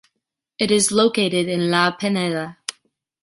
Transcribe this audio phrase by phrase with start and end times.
[0.57, 2.57] It is located in La Pineda.